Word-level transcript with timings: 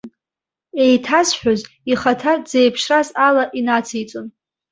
Еиҭазҳәоз, 0.83 1.61
ихаҭа 1.91 2.33
дзеиԥшраз 2.43 3.07
ала, 3.27 3.43
инациҵон. 3.59 4.27